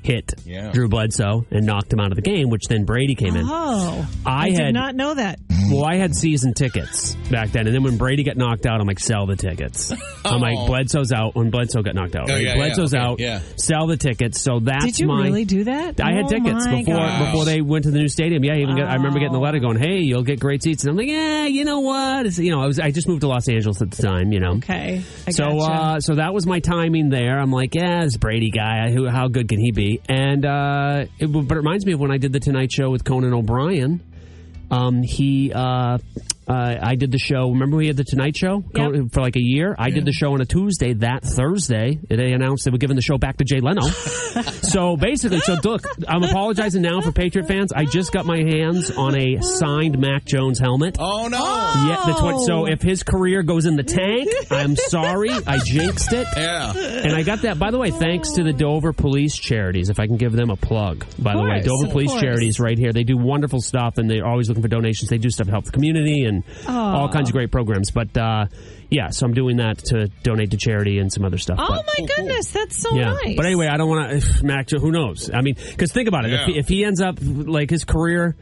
[0.04, 0.72] hit Yeah.
[0.72, 3.46] Drew Bledsoe and knocked him out of the game, which then Brady came in.
[3.48, 5.40] Oh, I I, did not know that.
[5.72, 8.88] Well, I had season tickets back then, and then when Brady got knocked out, I'm
[8.88, 9.94] like, sell the tickets.
[10.26, 10.66] I'm like, Oh.
[10.68, 11.36] Bledsoe's out.
[11.36, 12.42] When Bledsoe got knocked out, Oh, right?
[12.44, 13.20] yeah, yeah, Bledsoe's okay, out.
[13.20, 13.40] yeah.
[13.56, 14.42] Sell the tickets.
[14.42, 15.24] So that's Did you my.
[15.24, 16.02] really do that?
[16.02, 17.26] I had Oh, tickets my before gosh.
[17.26, 18.44] before they went to the new stadium.
[18.44, 20.84] Yeah, I even get, I remember getting the letter going, "Hey, you'll get great seats."
[20.84, 22.26] And I'm like, "Yeah, you know what?
[22.26, 24.32] It's, you know, I was I just moved to Los Angeles at the time.
[24.34, 25.02] You know, Okay.
[25.28, 25.74] I so gotcha.
[25.74, 27.40] uh, so that was my timing there.
[27.40, 29.91] I'm like, yeah, this Brady guy, who how good can he be?
[30.08, 33.04] And uh, it, but it reminds me of when I did the Tonight Show with
[33.04, 34.02] Conan O'Brien.
[34.70, 35.98] Um, he, uh,
[36.48, 37.50] uh, I did the show.
[37.52, 39.76] Remember we had the Tonight Show Conan- for like a year.
[39.78, 40.94] I did the show on a Tuesday.
[40.94, 43.82] That Thursday, they announced they were giving the show back to Jay Leno.
[44.62, 47.72] so basically, so look, I'm apologizing now for Patriot fans.
[47.72, 50.98] I just got my hands on a signed Mac Jones helmet.
[51.00, 51.38] Oh, no.
[51.88, 52.40] Yeah, that's what.
[52.46, 56.28] So if his career goes in the tank, I'm sorry, I jinxed it.
[56.36, 56.74] Yeah.
[56.76, 60.08] And I got that, by the way, thanks to the Dover Police Charities, if I
[60.08, 61.06] can give them a plug.
[61.20, 62.22] By the way, Dover Police course.
[62.22, 62.94] Charities right here.
[62.94, 65.10] They do wonderful stuff and they're always looking for donations.
[65.10, 66.31] They do stuff to help the community and
[66.68, 67.92] all kinds of great programs.
[67.92, 68.46] But uh,
[68.90, 71.58] yeah, so I'm doing that to donate to charity and some other stuff.
[71.60, 73.14] Oh but, my goodness, that's so yeah.
[73.14, 73.36] nice.
[73.36, 75.30] But anyway, I don't want to, Mac, who knows?
[75.34, 76.34] I mean, because think about it.
[76.34, 78.36] If, he, if he ends up, like, his career.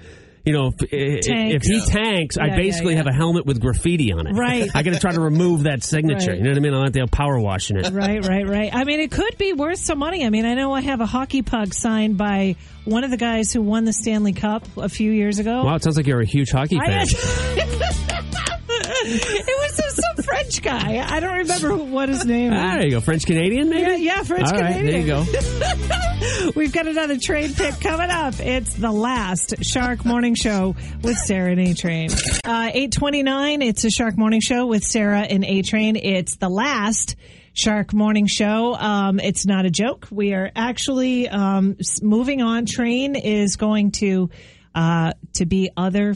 [0.45, 2.97] You know, if, if he tanks, I Yeah, yeah, basically yeah.
[2.99, 4.33] have a helmet with graffiti on it.
[4.33, 4.69] Right.
[4.75, 6.31] I got to try to remove that signature.
[6.31, 6.37] Right.
[6.37, 6.73] You know what I mean?
[6.73, 7.91] I'll have to have power washing it.
[7.91, 8.73] Right, right, right.
[8.73, 10.25] I mean, it could be worth some money.
[10.25, 13.51] I mean, I know I have a hockey puck signed by one of the guys
[13.51, 15.63] who won the Stanley Cup a few years ago.
[15.63, 18.45] Wow, it sounds like you're a huge hockey I- fan.
[18.91, 21.05] it was just some French guy.
[21.07, 22.75] I don't remember what his name Ah, is.
[22.75, 23.01] there you go.
[23.01, 23.81] French Canadian, maybe?
[24.03, 25.07] Yeah, yeah, French All right, Canadian.
[25.07, 26.51] there you go.
[26.55, 28.39] We've got another train pick coming up.
[28.39, 32.09] It's the last Shark Morning Show with Sarah and A Train.
[32.43, 35.95] Uh, 829, it's a Shark Morning Show with Sarah and A Train.
[35.95, 37.15] It's the last
[37.53, 38.75] Shark Morning Show.
[38.75, 40.07] Um, it's not a joke.
[40.11, 42.65] We are actually um, moving on.
[42.65, 44.29] Train is going to
[44.75, 46.15] uh, to be other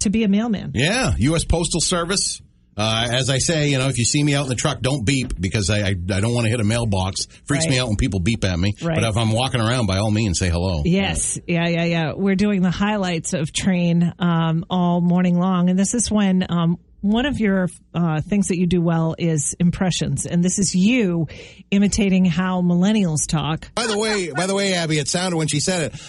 [0.00, 0.72] to be a mailman.
[0.74, 1.14] Yeah.
[1.16, 1.44] U.S.
[1.44, 2.42] Postal Service.
[2.78, 5.06] Uh, as I say, you know, if you see me out in the truck, don't
[5.06, 7.24] beep because I I, I don't want to hit a mailbox.
[7.46, 8.74] Freaks me out when people beep at me.
[8.82, 8.96] Right.
[8.96, 10.82] But if I'm walking around, by all means, say hello.
[10.84, 12.12] Yes, yeah, yeah, yeah.
[12.14, 16.78] We're doing the highlights of Train um, all morning long, and this is when um,
[17.00, 21.28] one of your uh, things that you do well is impressions, and this is you
[21.70, 23.70] imitating how millennials talk.
[23.74, 26.00] By the way, by the way, Abby, it sounded when she said it,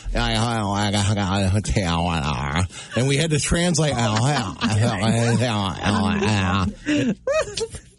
[2.96, 3.94] and we had to translate.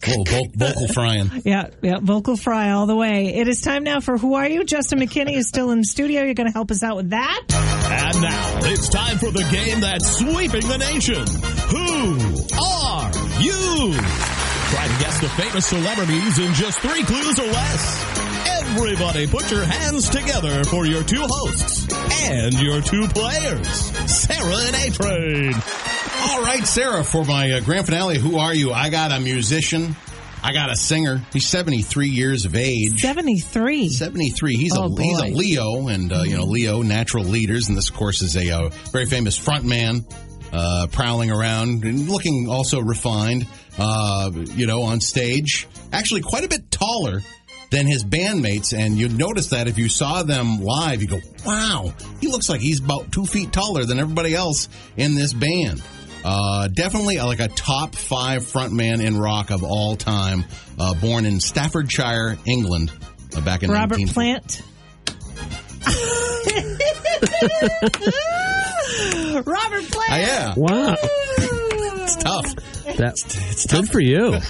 [0.07, 1.31] Little vo- vocal frying.
[1.44, 3.35] Yeah, yeah, vocal fry all the way.
[3.35, 4.62] It is time now for Who Are You?
[4.62, 6.22] Juston McKinney is still in the studio.
[6.22, 7.42] You're going to help us out with that.
[7.51, 11.24] And now it's time for the game that's sweeping the nation.
[11.92, 13.94] Who are you?
[14.70, 18.05] Try to guess the famous celebrities in just three clues or less.
[18.62, 21.87] Everybody put your hands together for your two hosts
[22.29, 23.66] and your two players,
[24.11, 25.55] Sarah and A-Train.
[26.31, 28.72] All right, Sarah, for my uh, grand finale, who are you?
[28.72, 29.96] I got a musician.
[30.42, 31.22] I got a singer.
[31.33, 33.01] He's 73 years of age.
[33.01, 33.88] 73.
[33.88, 34.57] 73.
[34.57, 35.24] He's Oh, a he's a.
[35.29, 38.68] Leo, and uh, you know Leo, natural leaders, and this of course is a uh,
[38.92, 40.05] very famous front man.
[40.53, 43.47] Uh, prowling around and looking also refined,
[43.79, 45.69] uh, you know, on stage.
[45.93, 47.23] Actually, quite a bit taller
[47.71, 48.77] than his bandmates.
[48.77, 52.61] And you'd notice that if you saw them live, you go, wow, he looks like
[52.61, 55.83] he's about two feet taller than everybody else in this band.
[56.25, 60.45] Uh, definitely like a top five frontman in rock of all time.
[60.79, 62.93] Uh, born in Staffordshire, England,
[63.37, 64.63] uh, back in Robert 19 Plant.
[69.44, 70.11] Robert Plant.
[70.11, 70.96] Ah, yeah, Wow.
[71.01, 72.55] it's tough.
[72.96, 74.38] That's good for you.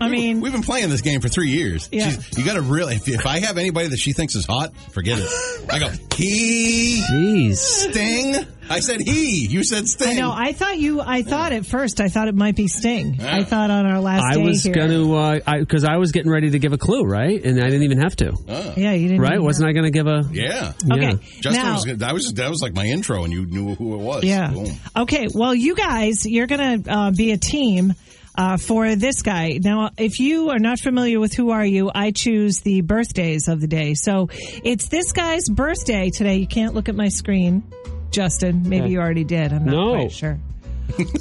[0.00, 1.88] I mean, We've been playing this game for three years.
[1.90, 2.10] Yeah.
[2.10, 2.96] She's, you got to really.
[2.96, 5.28] If, if I have anybody that she thinks is hot, forget it.
[5.70, 7.56] I go he Jeez.
[7.56, 8.46] Sting.
[8.70, 9.46] I said he.
[9.46, 10.08] You said Sting.
[10.18, 10.32] I know.
[10.32, 11.00] I thought you.
[11.00, 12.00] I thought at first.
[12.00, 13.20] I thought it might be Sting.
[13.20, 14.74] I thought on our last I day was here.
[14.74, 17.42] going to, uh, I because I was getting ready to give a clue, right?
[17.42, 18.34] And I didn't even have to.
[18.76, 19.22] Yeah, you didn't.
[19.22, 19.40] Right?
[19.40, 20.28] Wasn't I going to give a.
[20.32, 20.72] Yeah.
[20.90, 21.00] Okay.
[21.00, 21.12] Yeah.
[21.40, 21.84] Juston now, was.
[21.84, 24.24] That was that was like my intro, and you knew who it was.
[24.24, 24.50] Yeah.
[24.50, 24.72] Boom.
[24.96, 25.28] Okay.
[25.32, 27.94] Well, you guys, you're going to uh, be a team
[28.38, 29.58] uh, for this guy.
[29.62, 33.60] Now, if you are not familiar with Who Are You, I choose the birthdays of
[33.60, 33.94] the day.
[33.94, 34.28] So
[34.64, 36.36] it's this guy's birthday today.
[36.36, 37.64] You can't look at my screen,
[38.10, 38.64] Juston.
[38.64, 39.52] Maybe you already did.
[39.52, 39.94] I'm not No.
[39.96, 40.38] quite sure.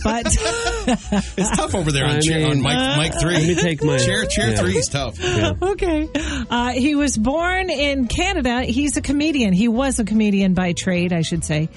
[0.01, 0.27] But
[1.37, 3.33] It's tough over there on, I chair, mean- on mic, mic three.
[3.33, 4.25] Let me take my- chair.
[4.25, 4.55] Chair yeah.
[4.61, 5.19] three is tough.
[5.61, 6.07] okay.
[6.49, 8.61] Uh, he was born in Canada.
[8.61, 9.51] He's a comedian.
[9.53, 11.67] He was a comedian by trade, I should say.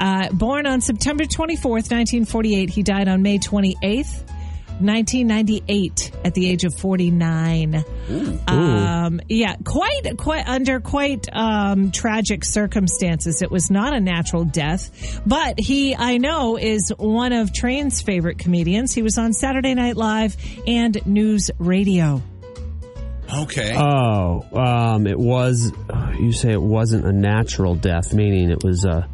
[0.00, 2.70] Uh, born on September 24th, 1948.
[2.70, 4.22] He died on May 28th.
[4.80, 7.84] 1998 at the age of 49
[8.46, 15.20] um yeah quite quite under quite um tragic circumstances it was not a natural death
[15.26, 19.96] but he i know is one of train's favorite comedians he was on saturday night
[19.96, 22.22] live and news radio
[23.32, 23.74] Okay.
[23.74, 25.72] Oh, um, it was.
[26.20, 28.84] You say it wasn't a natural death, meaning it was.
[28.84, 29.06] Uh,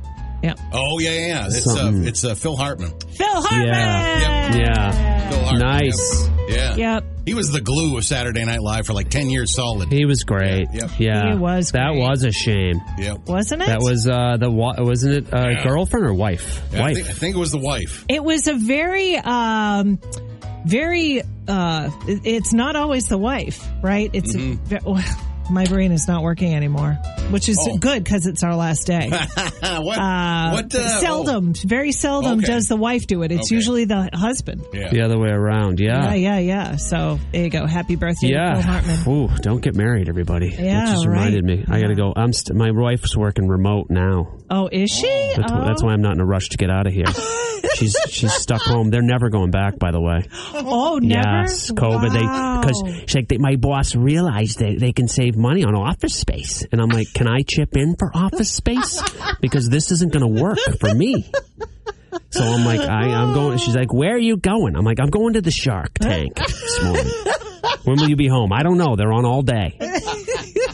[0.42, 1.26] yeah oh yeah, yeah.
[1.26, 1.46] yeah.
[1.48, 2.92] It's uh, it's uh, Phil Hartman.
[3.16, 4.56] phil hartman Yeah.
[4.56, 5.60] yeah, Phil Hartman.
[5.60, 6.28] nice.
[6.28, 6.48] Yep.
[6.50, 6.76] Yeah.
[6.76, 7.04] Yep.
[7.26, 9.92] He was the glue of Saturday Night Live for like ten years solid.
[9.92, 10.66] He was great.
[10.72, 10.90] Yeah, yep.
[10.98, 12.00] Yeah, He was That great.
[12.00, 12.80] was a shame.
[12.98, 13.28] Yep.
[13.28, 15.62] wasn't it That was uh, the wa- wasn't it uh, Yeah.
[15.62, 16.60] girlfriend or wife?
[16.72, 16.94] Yeah, I, wife.
[16.96, 18.04] think, I think it was the wife.
[18.08, 20.00] it was a very um
[20.66, 25.02] very uh it's not always the wife right it's a ve- well,
[25.50, 26.98] my brain is not working anymore
[27.30, 27.76] which is Oh.
[27.76, 29.08] good because it's our last day
[29.60, 29.98] what?
[29.98, 30.74] uh, what?
[30.74, 32.46] Uh, seldom very seldom Okay.
[32.46, 33.54] does the wife do it it's Okay.
[33.56, 34.88] usually the husband Oh, yeah.
[34.90, 35.78] the other way around.
[35.80, 36.14] yeah Yeah.
[36.14, 38.62] yeah yeah so there you go happy birthday to Phil Yeah.
[38.62, 40.48] Hartman Ooh, don't get married, everybody.
[40.50, 41.12] Yeah, That just right.
[41.16, 41.64] reminded me.
[41.68, 42.12] I got to go.
[42.14, 44.26] I'm st- my wife's working remote now.
[44.50, 45.64] oh is she That's, oh.
[45.64, 47.06] that's why I'm not in a rush to get out of here.
[47.74, 48.90] she's she's stuck home.
[48.90, 50.26] They're never going back, by the way.
[50.54, 52.14] oh never Yes, COVID.
[52.14, 52.60] Wow.
[52.62, 56.14] They because she's like they, my boss realized that they can save money on office
[56.14, 59.02] space, and I'm like, can I chip in for office space
[59.40, 61.30] because this isn't going to work for me.
[62.30, 63.58] So I'm like, I, I'm going.
[63.58, 64.76] She's like, where are you going?
[64.76, 67.12] I'm like, I'm going to the Shark Tank this morning.
[67.84, 68.52] When will you be home?
[68.52, 68.96] I don't know.
[68.96, 69.76] They're on all day.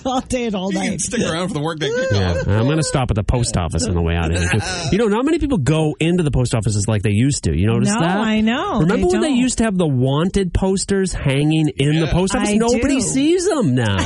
[0.10, 2.48] all day and all You can night stick around for the workday Yeah, kickoff.
[2.48, 4.60] I'm going to stop at the post office on the way out of here.
[4.92, 7.56] You know, not many people go into the post offices like they used to.
[7.56, 8.16] You notice No, that?
[8.16, 8.80] I know.
[8.80, 9.36] Remember They when they don't.
[9.36, 12.50] used to have the wanted posters hanging in the post office?
[12.50, 13.00] I Nobody do.
[13.00, 13.96] sees them now.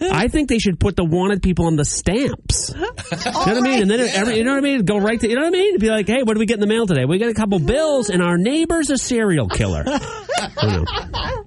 [0.00, 2.72] I think they should put the wanted people on the stamps.
[3.18, 3.82] You know what I mean?
[3.82, 4.84] And then every, you know what I mean?
[4.84, 5.68] Go right to, you know what I mean?
[5.70, 7.04] It'd be like, hey, what do we get in the mail today?
[7.04, 9.84] We got a couple bills, and our neighbor's a serial killer.
[9.86, 10.84] I don't know.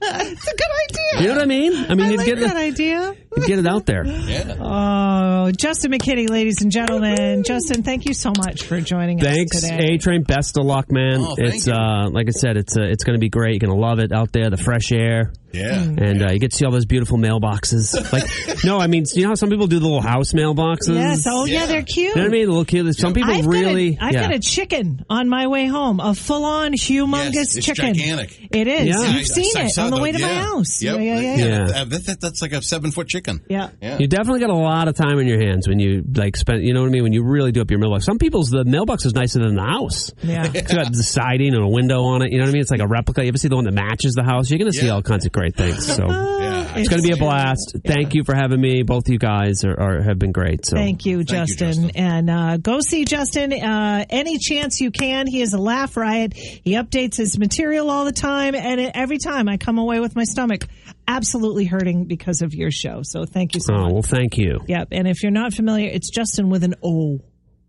[0.02, 1.74] it's a good idea You know what I mean?
[1.90, 4.06] I mean, I you'd like get that it, idea you'd get it out there.
[4.06, 4.56] Yeah.
[4.60, 7.44] Oh, Juston McKinney, ladies and gentlemen.
[7.44, 9.78] Juston, thank you so much for joining Thanks, us today.
[9.88, 10.24] Thanks, A Train.
[10.24, 11.18] Best of luck, man.
[11.20, 11.74] Oh, thank it's you.
[11.74, 13.62] uh, like I said, it's uh, it's going to be great.
[13.62, 15.82] You're going to love it out there, the fresh air, Yeah.
[15.84, 18.12] and uh, you get to see all those beautiful mailboxes.
[18.12, 18.24] Like,
[18.64, 20.96] no, I mean, you know how some people do the little house mailboxes.
[20.96, 21.26] Yes.
[21.28, 21.66] Oh, yeah, Yeah.
[21.68, 22.10] they're cute.
[22.10, 22.46] You know what I mean?
[22.46, 22.96] The little cute.
[22.96, 23.92] Some people I've really.
[23.96, 24.22] got a, I've yeah.
[24.22, 27.94] got a chicken on my way home, a full-on humongous Yes, it's chicken.
[27.94, 28.48] gigantic.
[28.52, 28.88] It is.
[28.88, 29.02] Yeah.
[29.08, 30.82] You've I- seen I it on the, way to my house.
[30.82, 30.98] Yep.
[30.98, 31.36] Yeah, yeah, yeah.
[31.36, 31.46] yeah.
[31.46, 31.66] Yeah.
[31.66, 33.42] That- that- that- that's like a seven foot chicken.
[33.50, 33.70] Yeah.
[33.82, 33.98] Yeah.
[34.00, 36.64] You definitely got a lot of time in your hands when you like spend.
[36.64, 37.04] You know what I mean?
[37.04, 38.06] When you really do up your mailbox.
[38.06, 40.12] Some people's the mailbox is nicer than the house.
[40.24, 40.50] Yeah.
[40.54, 42.32] It's got the siding and a window on it.
[42.32, 42.62] You know what I mean?
[42.62, 43.22] It's like a replica.
[43.24, 44.50] You ever see the one that matches the house?
[44.50, 44.94] You're going to see Yeah.
[44.94, 45.86] all kinds of great things.
[45.96, 46.06] So
[46.42, 46.74] Yeah.
[46.76, 47.76] it's going to be a blast.
[47.86, 48.84] Thank you for having me.
[48.84, 50.66] Both you guys are, are have been great.
[50.66, 51.74] So Thank you, Thank you, Juston.
[51.74, 51.92] Juston.
[51.96, 55.28] And uh, go see Juston uh, any chance you can.
[55.28, 56.34] He is a laugh riot.
[56.36, 60.16] He updates his material all the time, and it, every time I come away with
[60.16, 60.68] my stomach
[61.08, 63.02] absolutely hurting because of your show.
[63.04, 63.94] So thank you so Oh much.
[63.94, 64.60] well, thank you.
[64.68, 64.90] Yep.
[64.92, 67.20] And if you're not familiar, it's Juston with an O.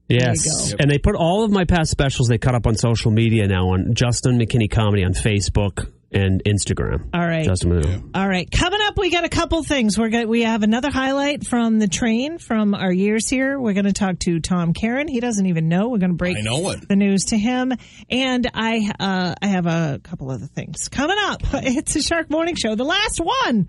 [0.08, 0.76] Yes, go.
[0.80, 3.68] and they put all of my past specials they cut up on social media now
[3.70, 7.08] on Juston McKinney Comedy on Facebook and Instagram.
[7.14, 7.44] All right.
[7.44, 8.10] Justin Moon.
[8.14, 9.98] All right, coming up, we got a couple things.
[9.98, 13.58] We're going we have another highlight from the train from our years here.
[13.58, 15.08] We're going to talk to Tom Karen.
[15.08, 15.88] He doesn't even know.
[15.88, 16.86] We're going to break I know it.
[16.88, 17.72] the news to him,
[18.10, 21.42] and I uh, I have a couple other things coming up.
[21.64, 23.68] It's a Shark Morning Show, the last one.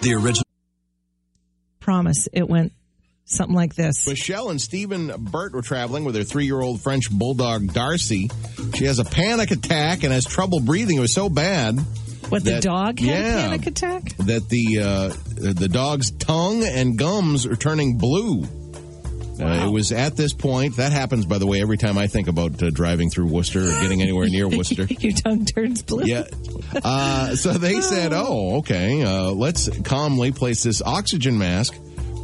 [0.00, 0.44] The original.
[1.80, 2.72] Promise, it went
[3.24, 4.06] something like this.
[4.06, 8.30] Michelle and Stephen Burt were traveling with their three-year-old French bulldog Darcy.
[8.74, 10.96] She has a panic attack and has trouble breathing.
[10.96, 11.78] It was so bad
[12.28, 13.38] What the that- dog had yeah.
[13.38, 14.16] a panic attack?
[14.18, 18.44] that the uh, the dog's tongue and gums are turning blue.
[19.40, 20.76] Uh, it was at this point.
[20.76, 23.70] That happens, by the way, every time I think about uh, driving through Worcester or
[23.80, 24.84] getting anywhere near Worcester.
[24.84, 26.04] Your tongue turns blue.
[26.04, 26.24] Yeah.
[26.84, 31.74] Uh, so they said, oh, okay, uh, let's calmly place this oxygen mask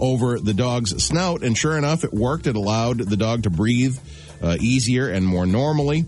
[0.01, 1.43] over the dog's snout.
[1.43, 2.47] And sure enough, it worked.
[2.47, 3.99] It allowed the dog to breathe
[4.43, 6.05] uh, easier and more normally.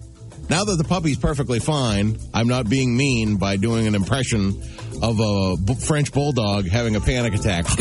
[0.48, 4.61] Now that the puppy's perfectly fine, I'm not being mean by doing an impression
[5.03, 7.66] of a b- French bulldog having a panic attack.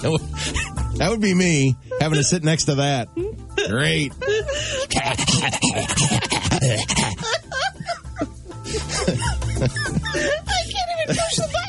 [0.00, 3.08] That would- be me having to sit next to that.
[3.68, 4.12] Great.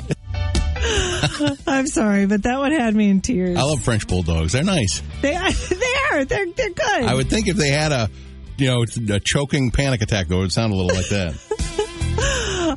[1.68, 3.58] I'm sorry, but that one had me in tears.
[3.58, 4.54] I love French bulldogs.
[4.54, 5.02] They're nice.
[5.22, 5.50] They are.
[5.70, 6.26] They are.
[6.26, 7.04] They're they're good.
[7.04, 8.10] I would think if they had a,
[8.58, 11.36] you know, a choking panic attack, though, it would sound a little like that.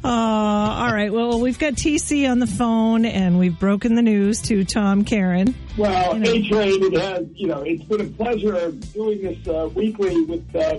[0.12, 1.12] Uh, all right.
[1.12, 5.54] Well, we've got TC on the phone, and we've broken the news to Tom Caron.
[5.78, 6.30] Well, You know.
[6.32, 10.54] A Train, it has, you know, it's been a pleasure doing this uh, weekly with
[10.54, 10.78] uh,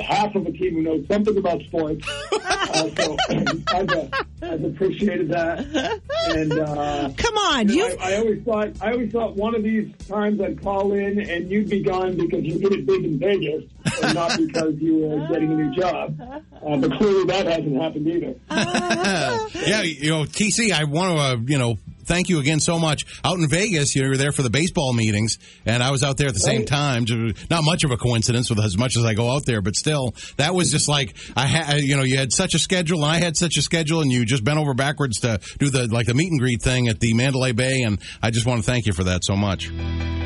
[0.00, 2.06] half of a team who knows something about sports.
[2.32, 3.16] uh, so
[3.68, 4.06] I've, uh,
[4.42, 6.00] I've appreciated that.
[6.28, 7.96] And uh, Come on, you know.
[8.00, 11.50] I, I always thought, I always thought one of these times I'd call in and
[11.50, 13.64] you'd be gone because you hit it big in Vegas,
[14.02, 16.20] and not because you were getting a new job.
[16.20, 18.34] Uh, but clearly that hasn't happened either.
[19.66, 21.78] yeah, you know, TC, I want to, uh, you know,
[22.10, 23.04] thank you again so much.
[23.24, 26.26] Out in Vegas, you were there for the baseball meetings, and I was out there
[26.26, 27.06] at the same time.
[27.48, 30.14] Not much of a coincidence with as much as I go out there, but still,
[30.36, 33.18] that was just like I had, you know, you had such a schedule, and I
[33.18, 36.14] had such a schedule, and you just bent over backwards to do the like the
[36.14, 38.92] meet and greet thing at the Mandalay Bay, and I just want to thank you
[38.92, 39.70] for that so much.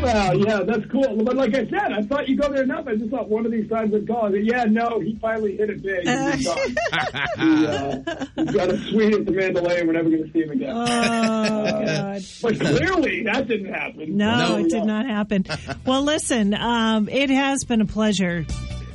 [0.05, 1.25] Well, yeah, that's cool.
[1.25, 2.87] But like I said, I thought you go there enough.
[2.87, 4.31] I just thought one of these times I'd call.
[4.31, 6.07] Said, yeah, no, he finally hit it big.
[6.07, 10.25] and he's he, uh, he's got a suite at the Mandalay, and we're never going
[10.25, 10.71] to see him again.
[10.77, 12.23] Oh God.
[12.43, 14.17] But clearly, that didn't happen.
[14.17, 15.47] No, So, it did not happen.
[15.87, 18.47] Well, listen, um, it has been a pleasure.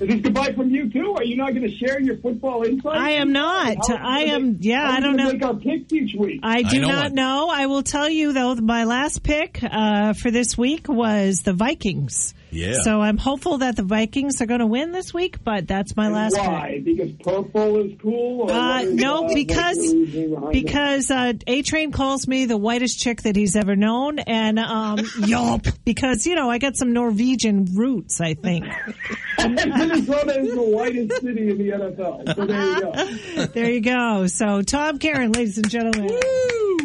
[0.02, 1.14] Is this goodbye from you too?
[1.18, 2.98] Are you not going to share your football insights?
[2.98, 3.78] I am not.
[3.88, 5.32] How I am- make- yeah, how I don't know.
[5.34, 6.40] Make our picks each week.
[6.44, 7.14] I do know not it.
[7.14, 7.50] know.
[7.52, 12.34] I will tell you though, my last pick uh, for this week was the Vikings.
[12.52, 12.74] Yeah.
[12.82, 16.06] So I'm hopeful that the Vikings are going to win this week, but that's my
[16.06, 16.48] And last pick.
[16.48, 16.82] Why?
[16.84, 18.50] Because purple is cool.
[18.50, 20.64] Uh, what is, no, the because reasoning behind it?
[20.64, 24.98] because uh, A Train calls me the whitest chick that he's ever known, and um,
[25.20, 28.66] yup, because you know I got some Norwegian roots, I think.
[29.48, 32.36] Minnesota is the whitest city in the NFL.
[32.36, 33.46] So there you go.
[33.54, 34.28] there you go.
[34.28, 36.10] So Tom Caron, ladies and gentlemen,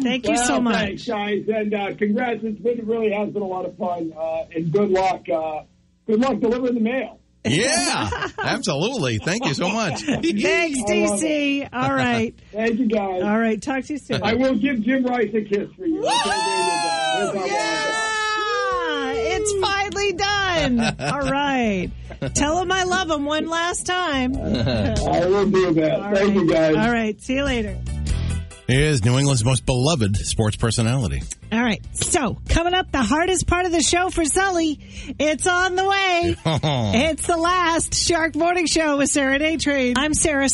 [0.01, 0.75] thank you so much.
[0.75, 2.39] Thanks, guys, and uh, congrats.
[2.43, 5.27] It's been, it really has been a lot of fun, uh, and good luck.
[5.29, 5.63] Uh,
[6.07, 7.19] good luck delivering the mail.
[7.47, 9.19] Yeah, absolutely.
[9.19, 10.01] Thank you so much.
[10.01, 11.69] Thanks, I DC.
[11.71, 13.21] All right, Thank you, guys.
[13.21, 13.61] all right.
[13.61, 14.23] Talk to you soon.
[14.23, 15.99] I will give Jim Rice a kiss for you.
[15.99, 17.31] Okay, there you go.
[17.33, 20.79] There's our Yeah, it's finally done.
[20.99, 21.91] All right.
[22.33, 24.35] Tell him I love him one last time.
[24.37, 25.99] I will do that.
[25.99, 26.75] All Thank you, guys.
[26.75, 27.19] All right.
[27.21, 27.77] See you later.
[28.67, 31.21] He Is New England's most beloved sports personality.
[31.51, 31.85] All right.
[31.93, 34.79] So, coming up, the hardest part of the show for Sully.
[35.19, 36.35] It's on the way.
[36.45, 39.93] It's the last Shark Morning Show with Sarah and A Train.
[39.97, 40.43] I'm Sarah